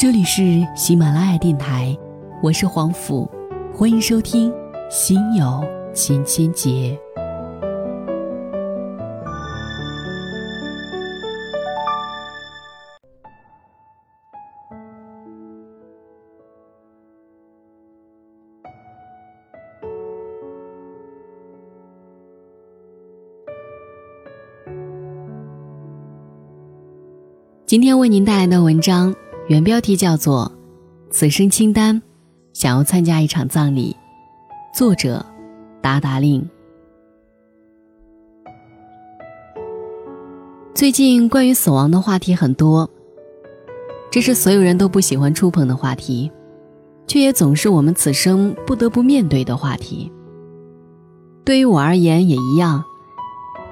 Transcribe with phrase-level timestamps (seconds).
[0.00, 1.94] 这里是喜马拉雅电台，
[2.42, 3.30] 我是黄甫，
[3.70, 4.50] 欢迎收听
[4.90, 5.62] 《心有
[5.92, 6.70] 千千结》。
[27.66, 29.14] 今天为您带来的文章，
[29.50, 30.52] 原标题叫做
[31.12, 31.96] 《此生清单》，
[32.52, 33.96] 想要参加一场葬礼。
[34.72, 35.26] 作者：
[35.82, 36.48] 达达令。
[40.72, 42.88] 最近关于死亡的话题很多，
[44.08, 46.30] 这是所有人都不喜欢触碰的话题，
[47.08, 50.12] 却也总是我们此生不得不面对的话题。
[51.44, 52.84] 对于我而言也一样，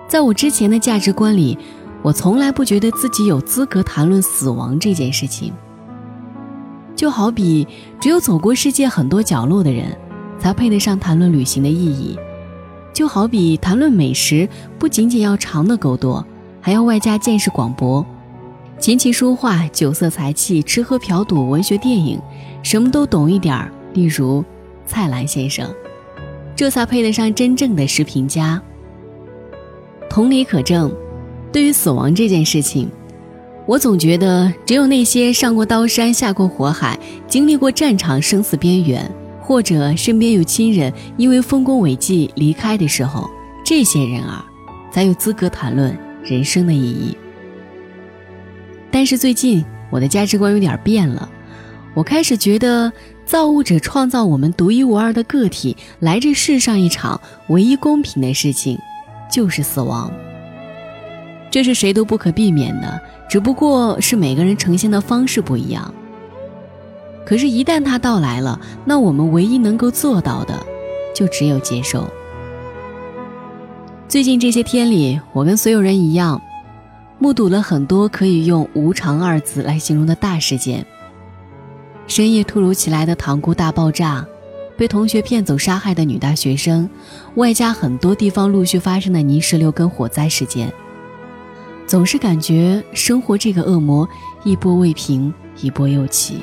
[0.09, 1.57] 在我之前的价值观里。
[2.01, 5.53] 我从来不觉得自己有资格谈论死亡这件事情，
[6.99, 7.65] 就好比
[8.01, 9.97] 只有走过世界很多角落的人，
[10.37, 12.19] 才配得上谈论旅行的意义；
[12.93, 14.49] 就好比谈论美食，
[14.81, 16.27] 不仅仅要尝的够多，
[16.61, 18.05] 还要外加见识广博，
[18.81, 22.21] 琴棋书画、酒色财气、吃喝嫖赌、文学电影，
[22.65, 23.71] 什么都懂一点儿。
[23.95, 24.45] 例如
[24.85, 25.73] 蔡澜先生，
[26.57, 28.61] 这才配得上真正的食评家。
[30.11, 30.93] 同理可证。
[31.53, 32.91] 对于死亡这件事情，
[33.69, 39.07] 我总觉得只有那些上过刀山、下过火海、经历过战场生死边缘，
[39.43, 43.29] 或者身边有亲人因为丰功伟绩离开的时候，
[43.63, 44.43] 这些人儿
[44.91, 45.95] 才有资格谈论
[46.25, 47.15] 人生的意义。
[48.91, 51.29] 但是最近我的价值观有点变了，
[51.93, 52.91] 我开始觉得
[53.27, 58.79] 造物者创造我们独一无二的个体来这世上一场唯一公平的事情，
[59.31, 60.11] 就是死亡。
[61.51, 65.93] 这是谁都不可避免的，只不过是每个人呈现的方式不一样。
[67.25, 70.55] 可是，一旦它到来了，那我们唯一能够做到的，
[71.15, 72.09] 就只有接受。
[74.09, 76.41] 最近这些天里，我跟所有人一样，
[77.19, 80.87] 目睹了很多可以用“无常”二字来形容的大事件：
[82.07, 84.27] 深夜突如其来的塘沽大爆炸，
[84.79, 86.89] 被同学骗走杀害的女大学生，
[87.35, 90.73] 外加很多地方陆续发生的泥石流跟火灾事件。
[91.89, 94.07] 总是感觉生活这个恶魔
[94.45, 95.33] 一波未平，
[95.63, 96.43] 一波又起。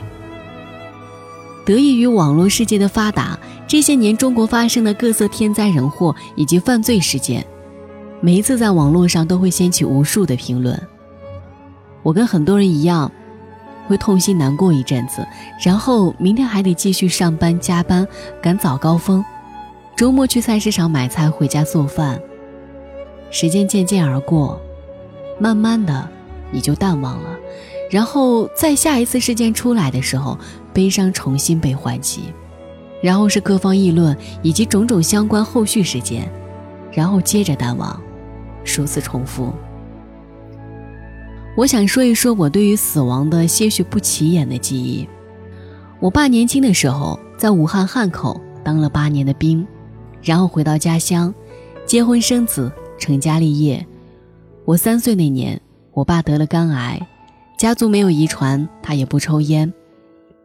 [1.63, 7.45] 得益于网络世界的发达，这些年中国发生的各色天灾人祸以及犯罪事件，
[8.21, 10.81] 每一次在网络上都会掀起无数的评论。
[12.01, 13.11] 我跟很多人一样，
[13.87, 15.23] 会痛心难过一阵子，
[15.63, 18.07] 然后明天还得继续上班加班，
[18.41, 19.23] 赶早高峰，
[19.95, 22.19] 周末去菜市场买菜，回家做饭。
[23.29, 24.59] 时间渐渐而过。
[25.39, 26.07] 慢慢的，
[26.51, 27.37] 你就淡忘了，
[27.91, 30.37] 然后在下一次事件出来的时候，
[30.73, 32.33] 悲伤重新被唤起，
[33.01, 36.31] 然后是各方议论以及种种相关后续事件，
[36.91, 38.01] 然后接着淡忘，
[38.63, 39.53] 数次重复。
[41.57, 45.07] 我想说一说我对于死亡的些许不起眼的记忆。
[46.01, 49.65] 我爸年轻的时候在武汉汉口当了八年的兵，
[50.21, 51.33] 然后回到家乡，
[51.85, 53.85] 结婚生子，成家立业。
[54.65, 55.61] 我三岁那年，
[55.93, 56.99] 我爸得了肝癌，
[57.55, 59.71] 家族没有遗传，他也不抽烟。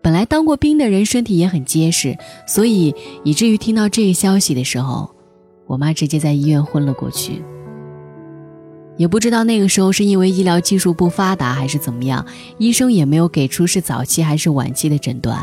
[0.02, 2.94] 本来当过兵的人身体也很结实，所以
[3.24, 5.10] 以至于听到这个消息的时候，
[5.66, 7.42] 我妈直接在医院昏了过去。
[8.98, 12.26] 也不知道那个时候是因为医疗技术不发达还是怎么样，
[12.58, 15.38] 医生也没有给出是早期还是晚期的诊断，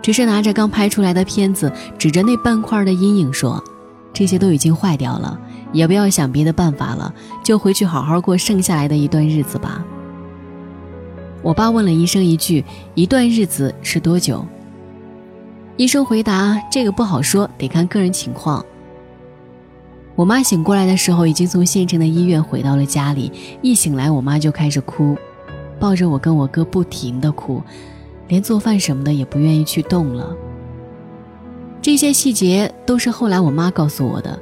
[0.00, 3.62] 只是拿着刚拍出来的片子，指着那半块的阴影说
[4.14, 5.38] ：“这些都已经坏掉了。”
[5.72, 9.84] 也不要想别的办法了，就回去好好过剩下来的一段日子吧。
[11.42, 12.64] 我爸问了医生一句
[12.94, 14.44] ：“一段日子是多久？”
[15.78, 18.64] 医生回答：“这个不好说，得看个人情况。”
[20.14, 23.32] 我妈醒过来的时候，已经从县城的医院回到了家里。
[23.62, 25.16] 一醒来，我妈就开始哭，
[25.78, 27.62] 抱着我跟我哥不停的哭，
[28.28, 30.36] 连做饭什么的也不愿意去动了。
[31.80, 34.38] 这些细节都是后来我妈告诉我的。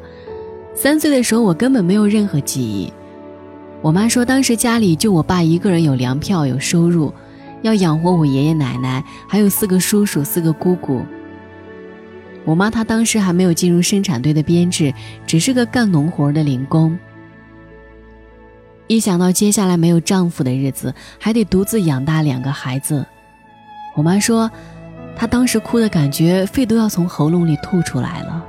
[0.80, 2.92] 三岁的时候，我根本没有任何记忆。
[3.82, 7.12] 我妈说，当时家里就我爸一个人有粮票、有收入，
[7.62, 11.04] 要养活我爷爷奶奶，还有四个叔叔、四个姑姑。
[12.44, 14.94] 我妈她当时还没有进入生产队的编制，
[15.26, 16.96] 只是个干农活的零工。
[18.86, 23.04] 一想到接下来没有丈夫的日子，还得独自养大两个孩子，
[23.96, 24.48] 我妈说，
[25.16, 28.44] 她当时哭的感觉，肺都要从喉咙里吐出来了。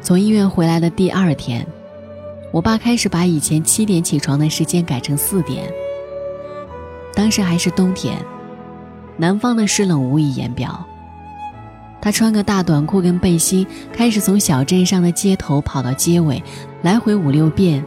[0.00, 1.66] 从医院回来的第二天，
[2.52, 5.70] 我爸开始把以前七点起床的时间改成四点。
[7.14, 8.16] 当时还是冬天，
[9.16, 10.86] 南方的湿冷无以言表。
[12.00, 16.42] 他穿个大短裤跟背心，开始从小镇上的街头跑到街尾，
[16.80, 17.84] 来回五六遍。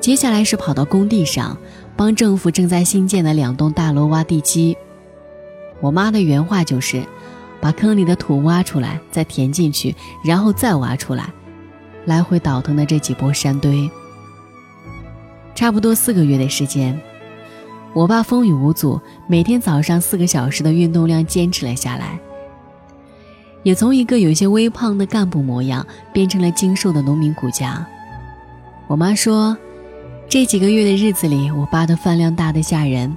[0.00, 1.56] 接下来是跑到工地上，
[1.94, 4.76] 帮政府正在新建的两栋大楼挖地基。
[5.80, 7.04] 我妈的原话就是
[7.62, 9.94] ：“把坑里的土挖出来，再填进去，
[10.24, 11.30] 然后再挖出来。”
[12.04, 13.88] 来回倒腾的这几波山堆，
[15.54, 17.00] 差不多四个月的时间，
[17.92, 22.18] 我爸风雨无阻，每天早上四个小时的运动量坚持了下来。
[23.62, 27.86] 也从一个有些微胖的干部模样，变成了精瘦的农民骨架。
[28.88, 29.56] 我妈说，
[30.28, 33.16] 这几个月的日子里，我爸的饭量大得吓人，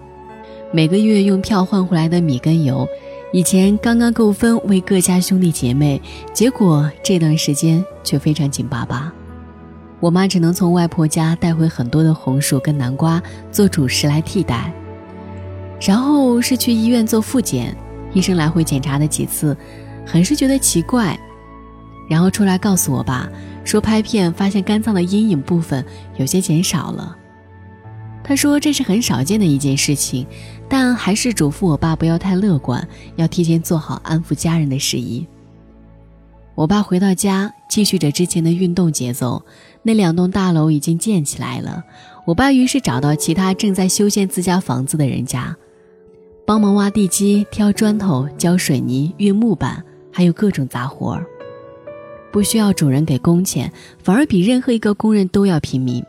[0.71, 2.87] 每个月用票换回来的米跟油，
[3.35, 6.01] 以前刚刚够分为各家兄弟姐妹，
[6.31, 9.11] 结果这段时间却非常紧巴巴。
[9.99, 13.21] 我妈只能从外婆家带回很多的红薯跟南瓜
[13.51, 14.71] 做主食来替代，
[15.81, 17.75] 然后是去医院做复检，
[18.13, 19.53] 医生来回检查了几次。
[20.05, 21.19] 很是觉得奇怪，
[22.09, 23.29] 然后出来告诉我爸
[23.65, 25.83] 说拍片发现肝脏的阴影部分
[26.15, 27.13] 有些减少了。
[28.27, 30.25] 他说这是很少见的一件事情，
[30.67, 32.85] 但还是嘱咐我爸不要太乐观，
[33.17, 35.25] 要提前做好安抚家人的事宜。
[36.55, 39.43] 我爸回到家继续着之前的运动节奏，
[39.83, 41.83] 那两栋大楼已经建起来了。
[42.25, 45.55] 我爸于是找到其他正在修建自家房子的人家，
[46.47, 49.83] 帮忙挖地基、挑砖头、浇水泥、运木板。
[50.11, 51.25] 还有各种杂活儿，
[52.31, 53.69] 不需要主人给工钱，
[54.01, 56.01] 反而比任何一个工人都要拼命。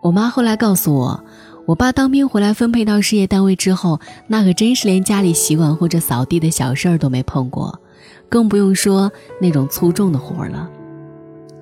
[0.00, 1.24] 我妈后来告诉我，
[1.66, 7.80] 我爸当兵回来分配到事业单位之后，那可真是连家里洗碗或者扫地的小事儿都没碰过，
[8.28, 9.10] 更不用说
[9.40, 10.70] 那种粗重的活儿了。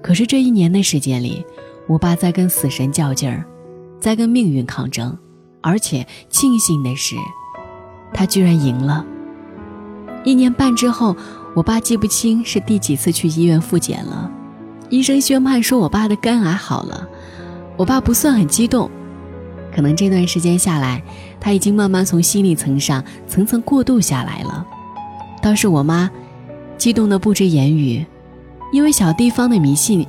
[0.03, 1.45] 可是这一年的时间里，
[1.89, 3.45] 我爸在跟死神较劲儿，
[3.99, 5.17] 在跟命运抗争，
[5.63, 7.17] 而且庆幸的是，
[8.13, 9.05] 他居然赢了。
[10.25, 11.17] 一年半之后，
[11.55, 14.31] 我爸记不清是第几次去医院复检了。
[14.91, 17.09] 医生宣判说我爸的肝癌好了，
[17.77, 18.91] 我爸不算很激动，
[19.75, 21.03] 可能这段时间下来，
[21.39, 24.67] 他已经慢慢从心理层上层层过渡下来了。
[25.43, 26.11] 倒是我妈，
[26.79, 28.05] 激动的不知言语，
[28.73, 30.07] 因为小地方的迷信，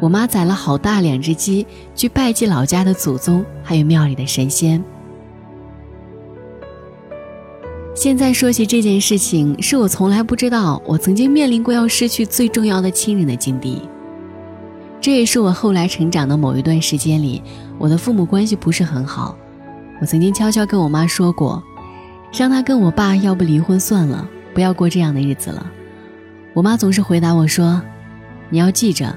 [0.00, 1.64] 我妈宰了好大两只鸡
[1.94, 4.82] 去拜祭老家的祖宗，还有庙里的神仙。
[7.94, 13.80] 现在说起这件事情，是我从来不知道我曾经面临过要失去最重要的亲人的境地。
[15.04, 17.42] 这也是我后来成长的某一段时间里，
[17.78, 19.36] 我的父母关系不是很好。
[20.00, 21.62] 我曾经悄悄跟我妈说过，
[22.32, 25.70] 让她跟我爸要不离婚算了，不要过这样的日子了。
[26.54, 27.82] 我妈总是回答我说
[28.48, 29.14] ：“你要记着，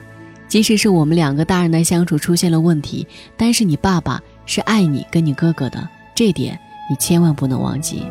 [0.49, 3.07] 即使是我们两个大人的相处出现了问题，
[3.37, 8.03] 但是你爸爸是爱你跟你哥哥的，这点你千万不能忘记。”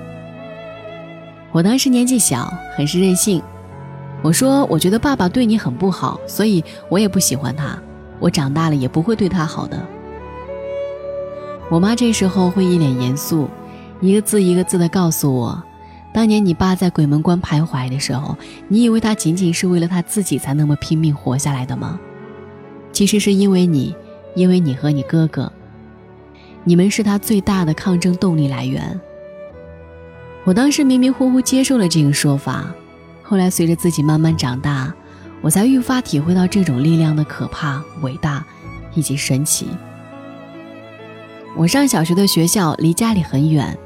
[1.52, 3.42] 我当时年纪小，很是任性。
[4.22, 7.78] 我说：“我觉得爸爸对你很不好，所以我也不喜欢他。
[8.18, 9.80] 我长大了也不会对他好的。”
[11.70, 13.48] 我妈这时候会一脸严肃，
[14.00, 15.62] 一个字一个字的告诉我
[16.14, 18.36] ：“当年你爸在鬼门关徘徊的时候，
[18.68, 22.00] 你以为他仅仅是为了他自己才那么拼命活下来的吗？
[22.92, 23.94] 其实是因为你，
[24.34, 25.52] 因为你和你哥哥，
[26.64, 28.98] 你们是他最大的抗争动力来源。”
[30.44, 32.72] 我当时迷迷糊糊接受了这个说法，
[33.28, 34.94] 后来随着自己慢慢长大，
[35.40, 38.44] 我才愈发体会到这种力量的可怕、伟大
[38.94, 39.66] 以及神奇。
[41.56, 43.76] 我上小学的学校离家里很远，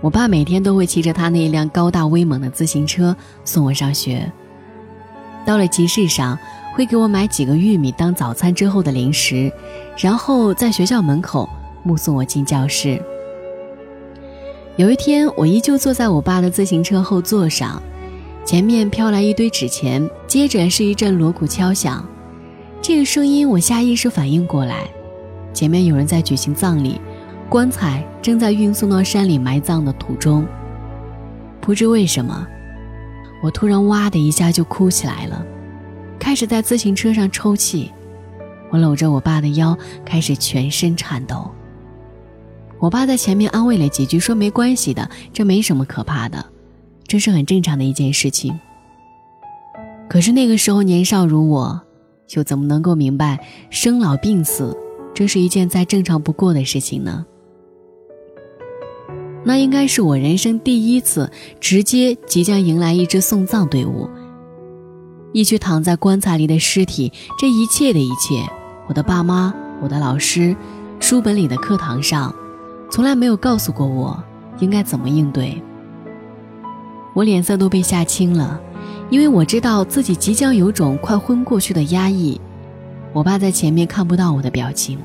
[0.00, 4.30] 我爸每天都会骑着他那一辆高大威猛的自行车送我上学。
[5.46, 6.36] 到了集市上，
[6.74, 9.52] 会给我买几个玉米当早餐之后的零食，
[9.96, 11.48] 然后在学校门口
[11.84, 13.00] 目送我进教室。
[14.76, 17.82] 有一天，我依旧坐在我爸的自行车后座上，
[18.50, 22.04] 前面飘来一堆纸钱，接着是一阵锣鼓敲响。
[22.82, 24.90] 这个声音，我下意识反应过来，
[25.54, 27.00] 前面有人在举行葬礼，
[27.48, 30.44] 棺材正在运送到山里埋葬的途中。
[31.60, 32.44] 不知为什么，
[33.40, 35.46] 我突然哇的一下就哭起来了，
[36.18, 37.88] 开始在自行车上抽泣。
[38.70, 41.48] 我搂着我爸的腰，开始全身颤抖。
[42.80, 46.44] 我爸在前面安慰了几句，说没关系的，这没什么可怕的，
[47.10, 48.56] 这是很正常的一件事情。
[50.08, 51.80] 可是那个时候年少如我，
[52.36, 54.78] 又怎么能够明白生老病死，
[55.12, 57.26] 这是一件再正常不过的事情呢？
[59.44, 64.08] 那应该是我人生第一次直接即将迎来一支送葬队伍，
[65.32, 68.40] 一具躺在棺材里的尸体，这一切的一切，
[68.86, 69.52] 我的爸妈，
[69.82, 70.54] 我的老师，
[71.00, 72.32] 书本里的课堂上。
[72.88, 74.22] 从来没有告诉过我
[74.60, 75.60] 应该怎么应对。
[77.12, 78.60] 我脸色都被吓青了，
[79.10, 82.40] 因为我知道自己即将有种快昏过去的压抑。
[83.12, 84.98] 我爸在前面看不到我的表情，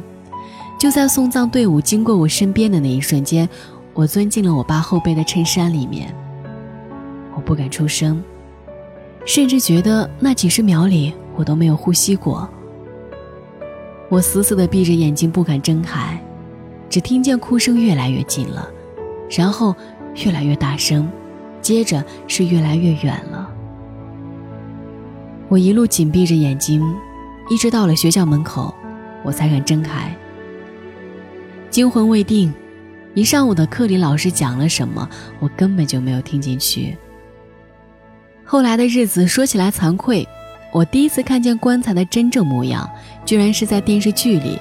[0.78, 3.50] 就在送葬队伍经过我身边的那一瞬间，
[3.94, 6.14] 我钻进了我爸后背的衬衫里面。
[7.36, 8.24] 我不敢出声，
[9.26, 12.48] 甚至觉得那几十秒里我都没有呼吸过。
[14.08, 16.24] 我死死地闭着眼睛，不敢睁开，
[16.88, 18.70] 只听见哭声越来越近了，
[19.32, 19.76] 然后
[20.24, 21.10] 越来越大声。
[21.66, 23.50] 接着是越来越远了。
[25.48, 26.80] 我一路紧闭着眼睛，
[27.50, 28.72] 一直到了学校门口，
[29.24, 30.16] 我才敢睁开。
[31.72, 32.54] 惊魂未定，
[33.16, 36.96] 一上午的课里老师讲了什么，我根本就没有听进去。
[38.44, 40.28] 后来的日子说起来惭愧，
[40.72, 42.88] 我第一次看见棺材的真正模样，
[43.26, 44.60] 居然是在电视剧里。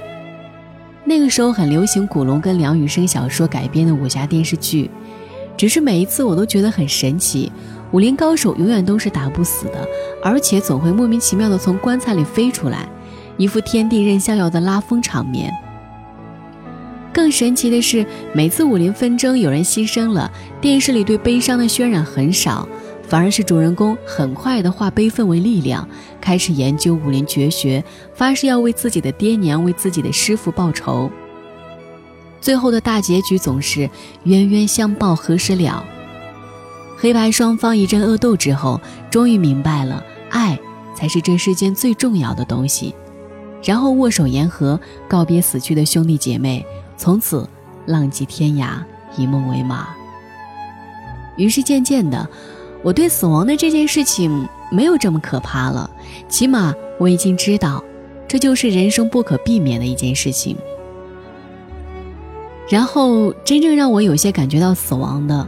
[1.04, 4.90] 那个时候很流行古龙跟梁羽生小说改编的武侠电视剧。
[5.56, 7.50] 只是每一次我都觉得很神奇，
[7.92, 9.86] 武林高手永远都是打不死的，
[10.22, 12.88] 而且总会莫名其妙的从棺材里飞出来，
[13.36, 15.52] 一副天地任逍遥的拉风场面。
[17.12, 20.28] 更神奇的是，每次武林纷争有人牺牲了，
[20.60, 22.68] 电视里对悲伤的渲染很少，
[23.06, 25.88] 反而是主人公很快的化悲愤为力量，
[26.20, 27.84] 开始研究武林绝学，
[28.14, 31.08] 发誓要为自己的爹娘、为自己的师傅报仇。
[32.44, 33.88] 最后的大结局总是
[34.24, 35.82] 冤冤相报何时了？
[36.94, 38.78] 黑白双方一阵恶斗之后，
[39.10, 40.58] 终于明白了，爱
[40.94, 42.94] 才是这世间最重要的东西。
[43.62, 46.62] 然后握手言和，告别死去的兄弟姐妹，
[46.98, 47.48] 从此
[47.86, 48.74] 浪迹天涯，
[49.16, 49.88] 以梦为马。
[51.38, 52.28] 于是渐渐的，
[52.82, 55.90] 我对死亡的这件事情没有这么可怕了。
[56.28, 57.82] 起码我已经知道，
[58.28, 60.54] 这就是人生不可避免的一件事情。
[62.68, 65.46] 然后，真正让我有些感觉到死亡的，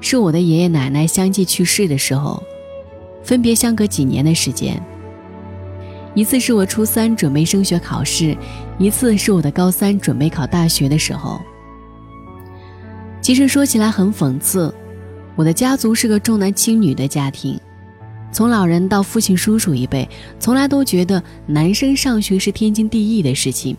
[0.00, 2.42] 是我的爷爷奶奶相继去世的时候，
[3.24, 4.80] 分别相隔几年的时间。
[6.14, 8.36] 一次是我初三准备升学考试，
[8.78, 11.40] 一次是我的高三准备考大学的时候。
[13.20, 14.72] 其实说起来很讽刺，
[15.36, 17.58] 我的家族是个重男轻女的家庭，
[18.30, 20.08] 从老人到父亲、叔叔一辈，
[20.38, 23.76] 从来都觉得男生上学是天经地义的事情。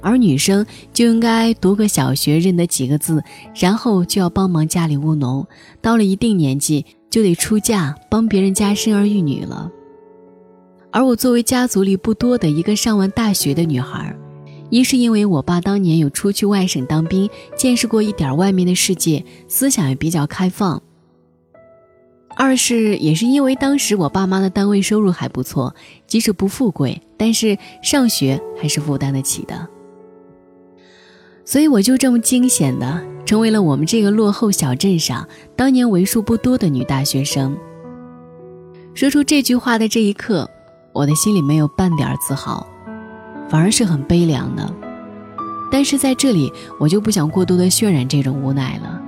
[0.00, 3.22] 而女生就应该读个小学，认得几个字，
[3.54, 5.46] 然后就要帮忙家里务农，
[5.80, 9.70] 到了一定年纪就得出嫁帮别人家生儿育女了。
[10.90, 14.16] 而我作为家族里不多的一个上完大学的女孩，
[14.70, 20.80] 一是因为我爸当年有出去外省当兵，见识过一点外面的世界，思想也比较开放；
[22.36, 25.74] 二是也是因为当时我爸妈的单位收入还不错，
[26.06, 29.68] 即使不富贵，但是上学还是负担得起的。
[31.48, 35.26] 所以我就这么惊险的成为了我们这个落后小镇上
[35.56, 37.56] 当年为数不多的女大学生。
[38.92, 40.46] 说出这句话的这一刻，
[40.92, 42.66] 我的心里没有半点自豪，
[43.48, 44.70] 反而是很悲凉的。
[45.72, 49.00] 但是在这里，我就不想过多的渲染这种无奈了。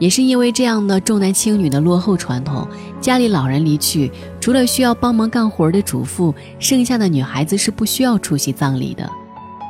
[0.00, 2.66] 也是因为这样的重男轻女的落后传统，
[3.00, 9.08] 家里老人离去，除了需要帮忙干活的主妇，剩下的女孩子是不需要出席葬礼的。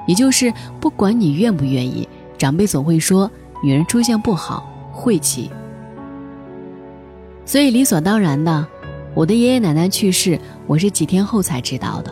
[0.08, 3.30] 也就是不管你愿不愿意，长辈总会说
[3.62, 5.50] 女人出现不好，晦气。
[7.44, 8.66] 所以理所当然的，
[9.14, 12.10] 我的爷爷奶奶去世，我是几天后才知道的，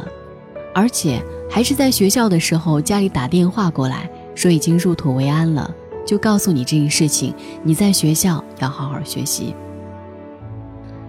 [0.74, 5.74] 而且还是在学校的时候，家里打电话过来说已经入土为安了，
[6.04, 9.54] 就告诉你这件事情，你在学校要好好学习。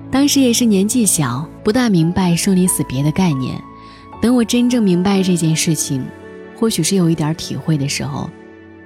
[0.09, 3.61] 当时也是年纪小，不大明白生离死别的概念，
[4.21, 6.01] 等我真正明白这件事情。
[6.59, 8.29] 或许是有一点体会的时候，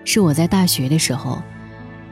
[0.03, 1.41] 是我在大学的时候，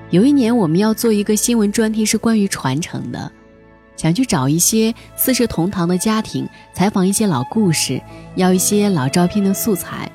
[0.09, 3.29] 有一年我们要做一个新闻专题，是关于传承的，
[3.97, 8.01] 想去找一些四世同堂的家庭，采访一些老故事，
[8.35, 10.09] 要一些老照片的素材。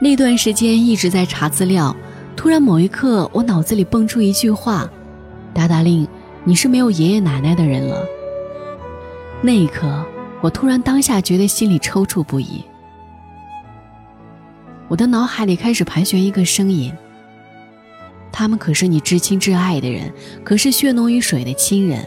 [0.00, 1.96] 那段时间一直在查资料，
[2.36, 4.90] 突然某一刻，我脑子里蹦出一句话
[5.54, 6.06] ：“达达令，
[6.44, 8.04] 你是没有爷爷奶奶的人了。”
[9.40, 10.04] 那一刻，
[10.40, 12.62] 我突然当下觉得心里抽搐不已。
[14.92, 16.92] 我的脑海里开始盘旋一个声音：
[18.30, 20.12] 他们可是你至亲至爱的人，
[20.44, 22.06] 可是血浓于水的亲人，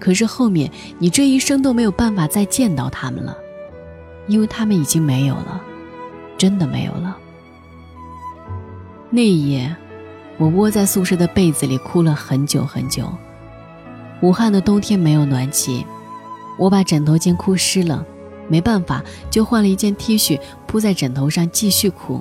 [0.00, 3.36] 可是后面你这一生都没有办法再见到他们了，
[4.26, 5.60] 因为他们已经没有了，
[6.38, 7.14] 真的没有了。
[9.10, 9.76] 那一夜，
[10.38, 13.12] 我窝在宿舍的被子里哭了很久很久。
[14.22, 15.84] 武汉的冬天没有暖气，
[16.58, 18.02] 我把枕头巾哭湿了。
[18.52, 22.20] 没办法，就换了一件 T 恤铺在枕头上继续哭。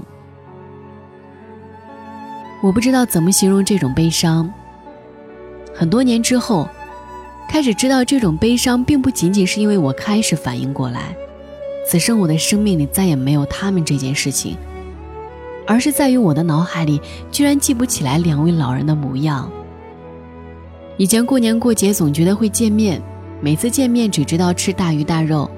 [2.64, 4.50] 我不知道怎么形容这种悲伤。
[5.74, 6.70] 很多年之后，
[7.50, 11.14] 开始知道这种悲伤并不仅仅是因为我开始反应过来，
[11.86, 14.56] 此生我的生命里再也没有他们这件事情，
[15.68, 19.52] 而是在于我的脑海里居然记不起来两位老人的模样。
[20.98, 23.02] 以前过年过节总觉得会见面，
[23.42, 25.50] 每次见面只知道吃大鱼大肉，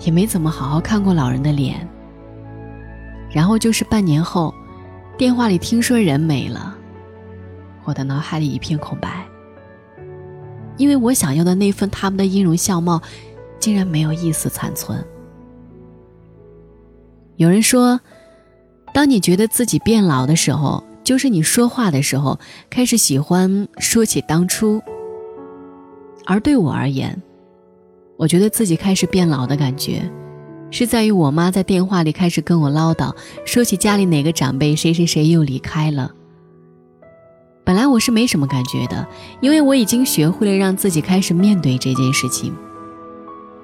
[0.00, 1.88] 也没怎么好好看过老人的脸。
[3.30, 4.54] 然后就是半年后，
[5.18, 6.76] 电话里听说人没了，
[7.84, 9.26] 我的脑海里一片空白。
[10.76, 13.00] 因为我想要的那份他们的音容笑貌，
[13.58, 15.02] 竟然没有一丝残存。
[17.36, 18.00] 有人说，
[18.94, 22.38] 当你觉得自己变老的时候，就是你说话的时候
[22.70, 24.82] 开始喜欢说起当初。
[26.26, 27.22] 而对我而言，
[28.16, 30.10] 我觉得自己开始变老的感觉，
[30.70, 36.10] 是在于我妈在电话里开始跟我唠叨，说起家里哪个长辈谁谁谁又离开了。
[37.62, 39.06] 本来我是没什么感觉的，
[39.40, 42.54] 因为我已经学会了让自己开始面对这件事情。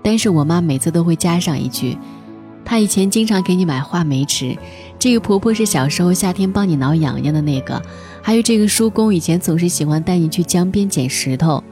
[0.03, 1.97] 但是我妈每次都会加上一句
[2.65, 4.57] ：“她以前经常给你买话梅吃，
[4.99, 7.81] 这个婆婆是小时候夏天帮你挠痒痒的那个，
[8.21, 11.63] 还有这个叔公以前总是喜欢带你去江边捡石头，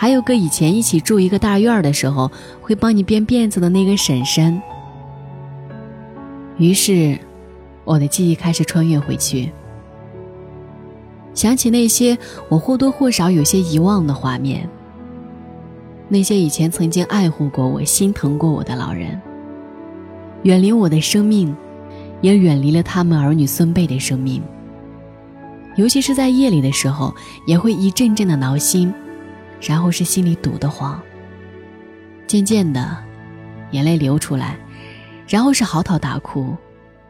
[0.00, 2.30] 还有个以前一起住一个大院的时候
[2.62, 4.62] 会帮你编辫子的那个婶婶。”
[6.56, 7.18] 于是，
[7.84, 9.50] 我的记忆开始穿越回去。
[11.34, 12.16] 想起那些
[12.48, 14.68] 我或多或少有些遗忘的画面，
[16.08, 19.20] 那些以前曾经爱护过我、心疼过我的老人，
[20.44, 21.56] 远离我的生命，
[22.20, 24.40] 也远离了他们儿女孙辈的生命。
[25.76, 27.12] 尤其是在夜里的时候，
[27.46, 28.92] 也会一阵阵的挠心，
[29.60, 31.00] 然后是心里堵得慌。
[32.26, 32.96] 渐渐的，
[33.70, 34.56] 眼泪流出来，
[35.26, 36.56] 然后是嚎啕大哭，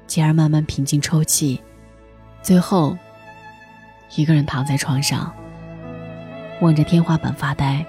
[0.07, 1.61] 继而慢慢平静抽泣，
[2.43, 2.97] 最后。
[4.17, 5.31] 一个人躺在床上，
[6.63, 7.85] 望着天花板发呆。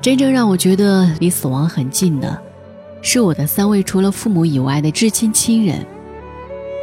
[0.00, 2.40] 真正让我觉得离死亡很近的，
[3.02, 5.84] 是我的三位除了父母以外的至亲亲人，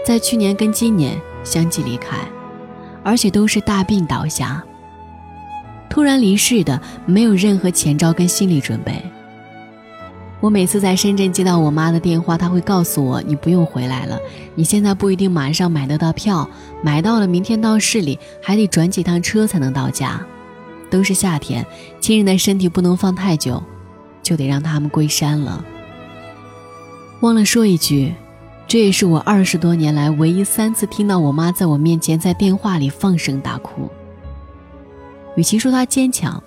[0.05, 2.17] 在去年跟今年相继离开，
[3.03, 4.63] 而且都是大病倒下。
[5.93, 8.99] 突然离世的，没有任何前兆跟心理准备。
[10.39, 14.17] 我每次在深圳接到我妈的电话，她会告诉我：“你不用回来了，
[14.56, 16.49] 你现在不一定马上买得到票，
[16.82, 20.19] 买到了明天到市里还得转几趟车才能到家。
[20.89, 21.63] 都是夏天，
[21.99, 23.62] 亲人的身体不能放太久，
[24.23, 25.63] 就得让他们归山了。”
[27.21, 28.15] 忘了说一句，
[28.67, 33.88] 这也是我二十多年来唯一三次听到我妈在我面前在电话里放声大哭。
[35.35, 36.41] 与其说她坚强，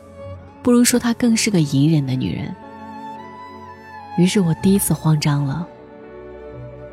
[0.63, 2.55] 不如说她更是个隐忍的女人。
[4.19, 5.67] 于是我第一次慌张了。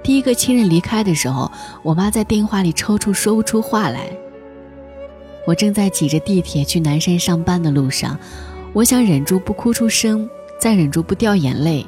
[0.03, 1.49] 第一个亲人离开的时候，
[1.81, 4.09] 我妈在电话里抽搐，说不出话来。
[5.47, 8.17] 我正在挤着地铁去南山上班的路上，
[8.73, 10.29] 我想忍住不哭出声，
[10.59, 11.85] 再忍住不掉眼泪，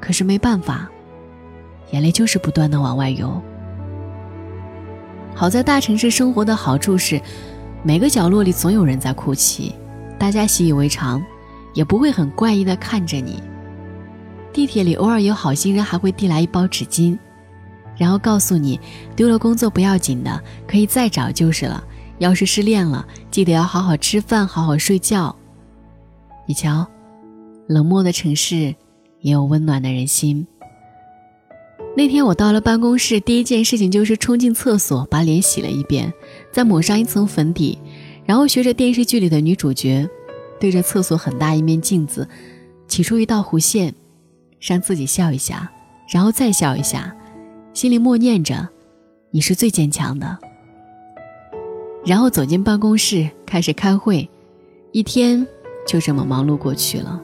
[0.00, 0.88] 可是没办法，
[1.92, 3.40] 眼泪就是不断的往外涌。
[5.34, 7.20] 好在大城市生活的好处是，
[7.82, 9.74] 每个角落里总有人在哭泣，
[10.18, 11.24] 大家习以为常，
[11.72, 13.42] 也不会很怪异的看着你。
[14.52, 17.16] 地铁里偶尔有好心人还会递来一包纸巾，
[17.96, 18.78] 然后告诉你
[19.16, 21.82] 丢了工作不要紧的，可以再找就是了。
[22.18, 25.34] 要是失恋了，记得要好好吃饭，好好睡觉。
[26.46, 26.86] 你瞧，
[27.66, 28.74] 冷漠的城市
[29.20, 30.46] 也有温暖的人心。
[31.96, 36.12] 那天我到了办公室，第一件事情就是冲进厕所把脸洗了一遍，
[36.52, 37.78] 再抹上一层粉底，
[38.24, 40.08] 然后学着电视剧里的女主角，
[40.58, 42.28] 对着厕所很大一面镜子，
[42.88, 43.94] 起出一道弧线。
[44.62, 45.72] 让自己笑一下，
[46.12, 47.16] 然后再笑一下，
[47.72, 48.68] 心里默念着
[49.32, 50.36] ：“你是最坚强的。”
[52.04, 54.28] 然后走进办公室开始开会，
[54.92, 55.46] 一天
[55.86, 57.18] 就这么忙碌过去了。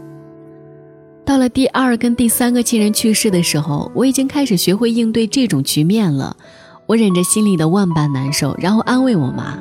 [1.26, 6.34] 到了第二跟第三个亲人去世的时候，我已经开始学会应对这种局面了。
[6.86, 9.58] 我忍着心里的万般难受，然后安慰我妈，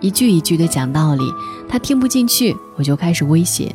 [0.00, 1.24] 一句一句的讲道理，
[1.66, 3.74] 她听不进去，我就开始威胁。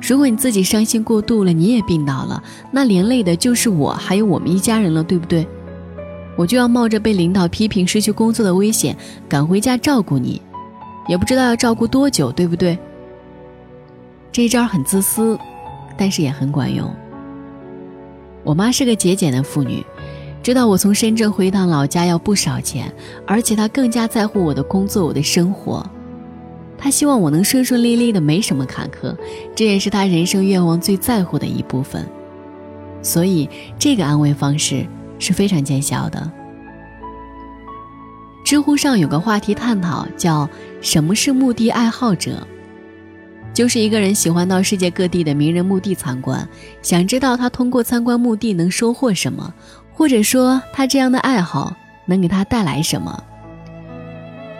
[0.00, 5.44] 如果你自己伤心过度了，你也病倒了，那连累的就是我，还有我们一家人了，对不对？
[6.36, 8.96] 我就要冒着被领导批评、失去工作的危险
[9.28, 10.40] 赶回家照顾你，
[11.08, 12.78] 也不知道要照顾多久，对不对？
[14.30, 15.36] 这一招很自私，
[15.96, 16.88] 但是也很管用。
[18.44, 19.84] 我妈是个节俭的妇女，
[20.42, 22.92] 知道我从深圳回趟老家要不少钱，
[23.26, 25.88] 而且他更加在乎我的工作、我的生活。
[26.76, 29.16] 他希望我能顺顺利利的，没什么坎坷，
[29.54, 32.04] 这也是他人生愿望最在乎的一部分。
[33.02, 34.84] 所以，这个安慰方式
[35.20, 36.28] 是非常见效的。
[38.44, 40.48] 知乎上有个话题探讨，叫
[40.82, 42.44] “什么是墓地爱好者”，
[43.54, 46.46] 就是一个人喜欢到世界各地的名人墓地参观，
[46.82, 49.54] 想知道他通过参观墓地能收获什么，
[49.94, 51.74] 或者说他这样的爱好
[52.06, 53.22] 能给他带来什么。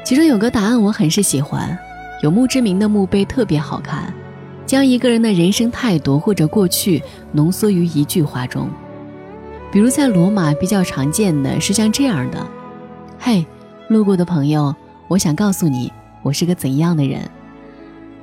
[0.05, 1.79] 其中有个答案我很是喜欢，
[2.23, 4.13] 有墓志铭的墓碑特别好看，
[4.67, 8.69] 将一个人的人生态度或者过去浓缩于一句话中。
[9.71, 12.47] 比如在罗马比较常见的是像这样的
[13.19, 13.45] ：“嘿。”
[13.89, 14.75] 路过的朋友，
[15.07, 15.93] 我想告诉你，
[16.23, 17.29] 我是个怎样的人。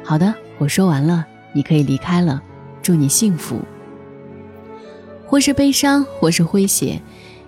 [0.04, 2.41] 好的，我说完了，你可以离开了。
[2.82, 3.60] 祝你幸福。
[5.30, 7.00] 或是悲伤，或是诙谐，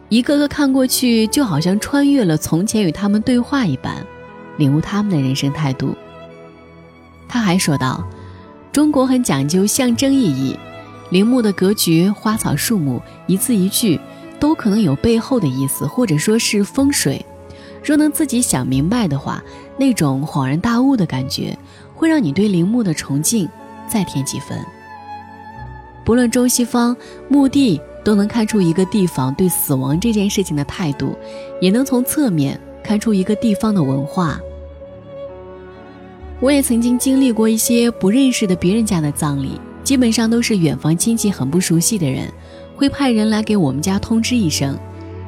[0.08, 4.06] 一个个看过去，就好像穿越了从前与他们对话一般，
[4.58, 5.96] 领悟他们的人生态度。
[7.28, 8.08] 他还说道
[8.72, 10.56] ：“中国很讲究象征意义，
[11.10, 14.00] 陵墓的格局、花草树木，一字一句，
[14.40, 17.26] 都可能有背后的意思，或者说是风水。”
[17.84, 19.44] 若能自己想明白的话，
[19.76, 21.58] 那种恍然大悟的感觉，
[21.96, 23.50] 会让你对陵墓的崇敬
[23.90, 24.64] 再添几分。
[26.04, 26.96] 不论中西方，
[27.30, 31.16] 墓地都能看出一个地方对死亡这件事情的态度，
[31.60, 34.40] 也能从侧面看出一个地方的文化。
[36.40, 42.28] 我也曾经经历过一些不认识的别人家的葬礼，基本上都是远房亲戚很不熟悉的人，
[42.76, 44.76] 会派人来给我们家通知一声。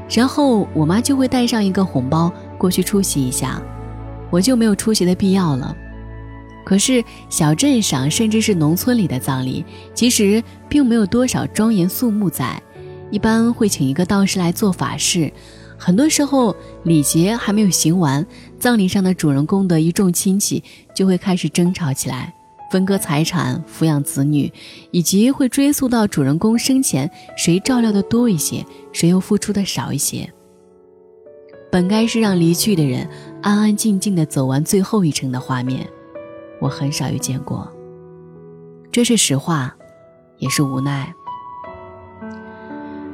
[0.10, 3.62] 然后我妈就会带上一个红包过去出席一下，
[4.32, 5.76] 我就没有出席的必要了。
[6.64, 12.62] 可是小镇上甚至是农村里的葬礼，其实并没有多少庄严肃穆在，
[13.12, 15.32] 一般会请一个道士来做法事。
[15.78, 18.26] 很多时候礼节还没有行完，
[18.58, 20.64] 葬礼上的主人公的一众亲戚
[20.96, 22.34] 就会开始争吵起来。
[22.72, 24.52] 分割财产、抚养子女，
[24.90, 30.28] 以及会追溯到主人公生前谁照料的多一些，谁又付出的少一些。
[31.72, 33.08] 本该是让离去的人
[33.42, 35.88] 安安静静的走完最后一程的画面，
[36.64, 37.70] 我很少遇见过。
[38.90, 39.76] 这是实话，
[40.38, 41.14] 也是无奈。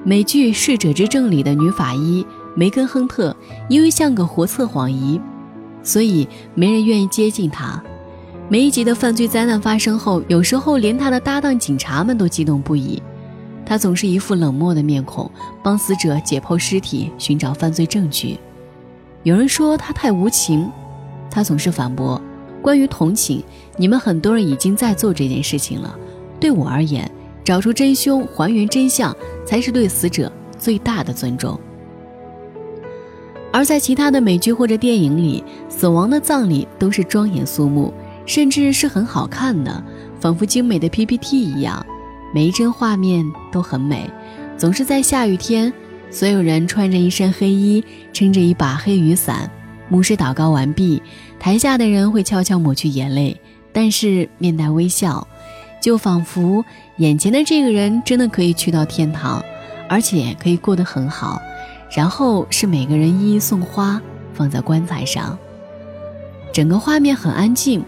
[0.03, 2.23] 美剧《逝者之证》里的女法医
[2.55, 3.35] 梅根·亨特，
[3.67, 5.19] 因为像个活测谎仪，
[5.81, 7.81] 所以没人愿意接近她。
[8.47, 13.01] 每一集的犯罪灾难发生后，有时候连他的搭档警察们都激动不已。
[13.65, 15.29] 他总是一副冷漠的面孔，
[15.63, 18.39] 帮死者解剖尸体，寻找犯罪证据。
[19.23, 20.71] 有人说他太无情，
[21.31, 22.19] 他总是反驳
[22.61, 23.43] ：“关于同情，
[23.77, 25.97] 你们很多人已经在做这件事情了。
[26.39, 27.09] 对我而言，
[27.43, 31.59] 找出真凶，还原真相，才是对死者最大的尊重。”
[33.51, 37.93] 而在其他的美剧或者电影里，死亡的葬礼都是庄严肃穆。
[38.25, 39.83] 甚至是很好看的，
[40.19, 41.83] 仿佛精美的 PPT 一样，
[42.31, 44.07] 每一帧画面都很美。
[44.55, 45.73] 总是在下雨天，
[46.11, 49.49] 所有人穿着一身黑衣，撑着一把黑雨伞。
[49.87, 51.01] 牧师祷告完毕，
[51.39, 53.39] 台下的人会悄悄抹去眼泪，
[53.71, 55.25] 但是面带微笑，
[55.81, 56.63] 就仿佛
[56.97, 59.41] 眼前的这个人真的可以去到天堂，
[59.87, 61.41] 而且可以过得很好。
[61.95, 63.99] 然后是每个人一一送花，
[64.33, 65.35] 放在棺材上，
[66.53, 67.83] 整个画面很安静。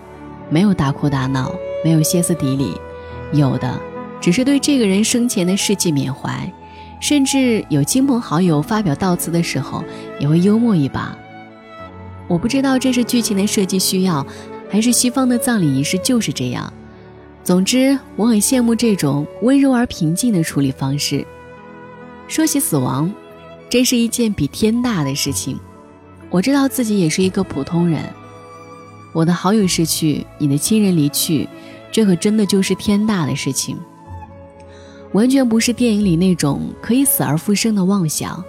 [0.50, 1.50] 没有大哭大闹，
[1.84, 2.74] 没有歇斯底里，
[3.32, 3.80] 有的
[4.20, 6.52] 只是对这个人生前的事迹缅怀，
[7.00, 9.84] 甚至有亲朋好友发表悼词的时候
[10.20, 11.16] 也会幽默一把。
[12.32, 14.26] 我不知道这是剧情的设计需要，
[14.70, 16.72] 还是西方的葬礼仪式就是这样。
[17.44, 21.28] 总之，我很羡慕这种温柔而平静的处理方式。
[22.30, 23.12] 说起死亡，
[23.70, 25.60] 真是一件比天大的事情。
[26.30, 28.02] 我知道自己也是一个普通人。
[29.12, 31.50] 我的好友逝去，你的亲人离去，
[31.92, 33.78] 这可真的就是天大的事情。
[35.12, 38.42] 完全不是电影里那种可以死而复生的妄想。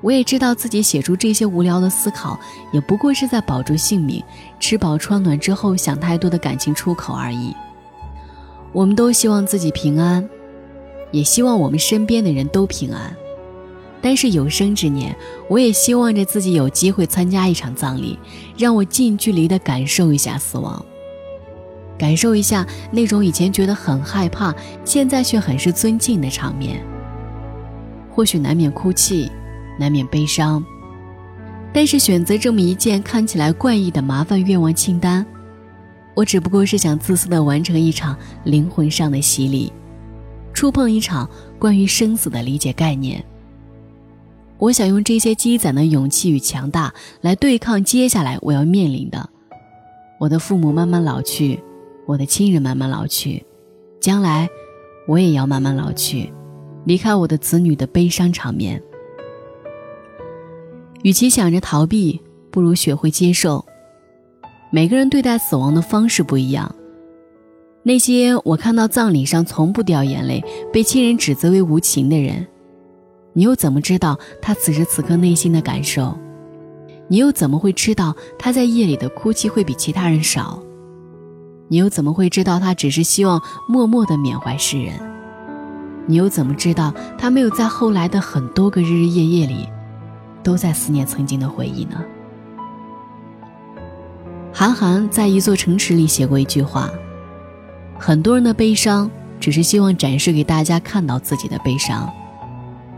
[0.00, 2.38] 我也知道自己写出这些无聊的思考，
[2.72, 4.22] 也不过是在保住性命、
[4.58, 7.54] 吃饱穿暖之后想太多的感情出口而已。
[8.72, 10.26] 我们都希望自己平安，
[11.10, 13.14] 也希望我们身边的人都平安。
[14.00, 15.14] 但是有生之年，
[15.48, 18.18] 我也希望着自己有机会参加一场葬礼，
[18.56, 20.82] 让我近距离的感受一下死亡，
[21.98, 24.54] 感受一下那种以前觉得很害怕，
[24.86, 26.82] 现在却很是尊敬的场面。
[28.10, 29.30] 或许难免哭泣，
[29.80, 30.62] 难免悲伤，
[31.72, 35.24] 但是选择这么一件看起来怪异的麻烦愿望清单，
[36.14, 38.14] 我只不过是想自私的完成一场
[38.44, 39.72] 灵魂上的洗礼，
[40.52, 43.24] 触碰一场关于生死的理解概念。
[44.58, 49.30] 我想用这些积攒的勇气与强大来对抗接下来我要面临的：
[50.18, 51.58] 我的父母慢慢老去，
[52.06, 53.42] 我的亲人慢慢老去，
[53.98, 54.46] 将来
[55.08, 56.30] 我也要慢慢老去，
[56.84, 58.82] 离开我的子女的悲伤场面。
[61.02, 63.64] 与其想着逃避，不如学会接受。
[64.70, 66.74] 每个人对待死亡的方式不一样。
[67.82, 72.46] 那些我看到葬礼上从不掉眼泪、被亲人指责为无情的人，
[73.32, 76.16] 你又怎么知道他此时此刻内心的感受？
[77.08, 80.62] 你又怎么会知道他在夜里的哭泣会比其他人少？
[81.68, 84.92] 你又怎么会知道他只是希望默默的缅怀世人？
[86.06, 89.66] 你又怎么知道他没有在后来的很多个日日夜夜里，
[90.42, 92.02] 都在思念曾经的回忆呢？
[94.52, 96.90] 韩寒在一座城池里写过一句话。
[97.98, 102.10] 很多人的悲伤，只是希望展示给大家看到自己的悲伤。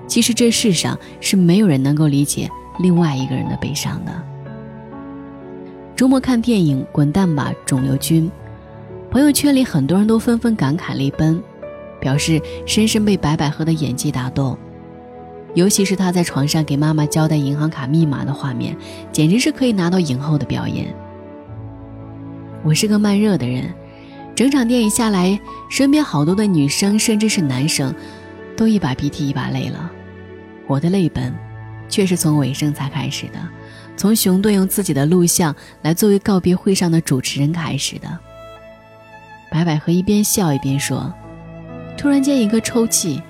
[0.07, 4.13] 其实这世上是没有人能够理解另外一个人的悲伤的。
[5.95, 8.31] 周末看电影《滚蛋吧，肿瘤君》，
[9.11, 11.43] 朋友圈里很多人都纷纷感慨泪奔，
[12.01, 14.59] 表示深深被白百合的演技打动。
[15.55, 18.77] 尤其是他在床上给妈妈交代银行卡密码的画面，
[19.13, 20.95] 简直是可以拿到影后的表演。
[22.63, 23.73] 我是个慢热的人。
[24.35, 25.39] 整场电影下来，
[25.69, 27.95] 身边好多的女生，甚至是男生，
[28.57, 29.91] 都一把鼻涕一把泪了。
[30.67, 31.35] 我的泪奔，
[31.87, 33.39] 却是从尾声才开始的，
[33.95, 38.09] 从熊顿用自己的录像来作为告别会上的主持人开始的。
[39.51, 41.13] 白百合一边笑一边说，
[41.99, 43.21] 突然间一个抽泣，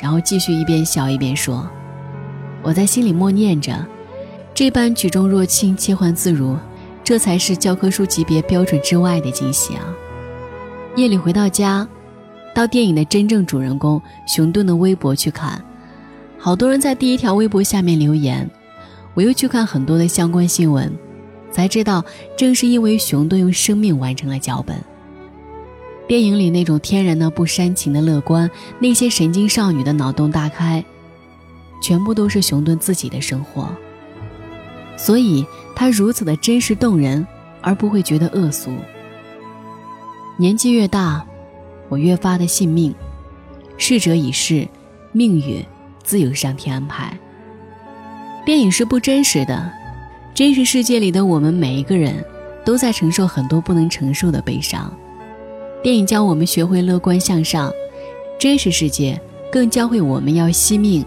[0.00, 1.68] 然后继续一边笑一边说
[2.62, 3.84] ：“我在心里默念着，
[4.54, 6.56] 这般举重若轻，切换自如，
[7.02, 9.82] 这才是教科书级别标准之外的惊喜啊！”
[10.96, 11.86] 夜里回到家，
[12.54, 15.62] 到电影的真正主人公熊顿的微博去看，
[16.38, 18.48] 好多人在第一条微博下面留言。
[19.14, 20.92] 我又去看很多的相关新闻，
[21.50, 22.04] 才知道
[22.36, 24.76] 正是因为熊顿用生命完成了脚本。
[26.08, 30.82] 电影里那种天然的不煽情的乐观，那些神经少女的脑洞大开，
[31.82, 33.68] 全部都是熊顿自己的生活。
[34.96, 37.24] 所以他如此的真实动人，
[37.60, 38.72] 而不会觉得恶俗。
[40.38, 41.22] 年纪越大，
[41.90, 42.94] 我越发的信命，
[43.76, 44.66] 逝者已逝，
[45.12, 45.62] 命运
[46.02, 47.16] 自有上天安排。
[48.46, 49.70] 电影是不真实的，
[50.32, 52.24] 真实世界里的我们每一个人
[52.64, 54.90] 都在承受很多不能承受的悲伤。
[55.82, 57.72] 电影教我们学会乐观向上，
[58.38, 61.04] 真实世界更教会我们要惜命。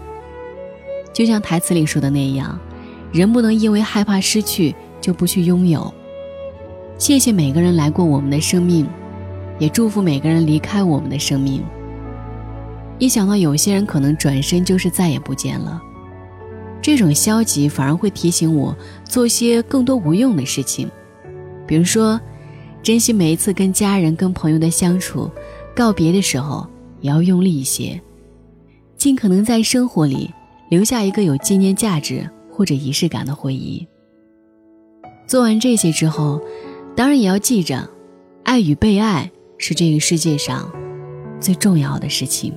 [1.12, 2.58] 就像台词里说的那样，
[3.12, 5.92] 人不能因为害怕失去就不去拥有。
[6.96, 8.86] 谢谢每个人来过我们的生命。
[9.58, 11.62] 也祝福每个人离开我们的生命。
[12.98, 15.80] 一想到有些人可能转身就是再也不见了，
[16.80, 20.90] 这种消极反而会提醒我做些更多无用的事情，
[21.64, 22.20] 比如说，
[22.82, 25.30] 珍惜每一次跟家人、跟朋友的相处，
[25.74, 26.66] 告别的时候
[27.00, 28.00] 也要用力一些，
[28.96, 30.30] 尽可能在生活里
[30.68, 33.86] 留下一个有纪念价值或者仪式感的回忆。
[35.26, 36.40] 做完这些之后，
[36.96, 37.88] 当然也要记着，
[38.42, 39.30] 爱与被爱。
[39.64, 40.68] 是这个世界上
[41.38, 42.52] 最重要的事情。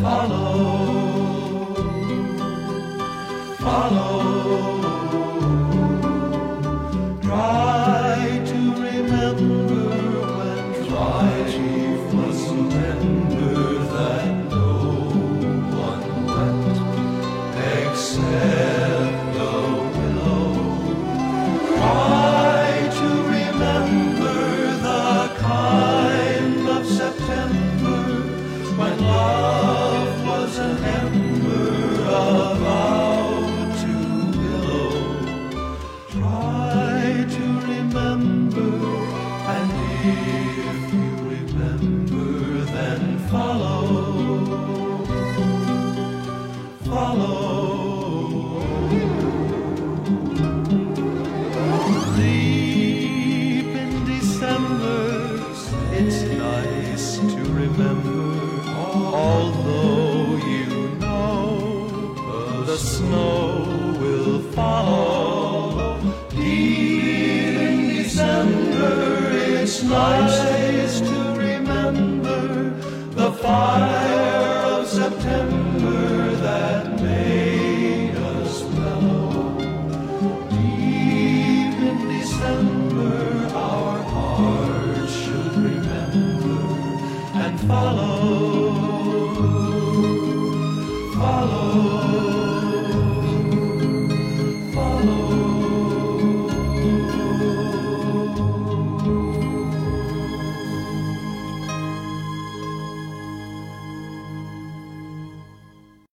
[0.00, 1.74] Follow,
[3.58, 4.77] follow.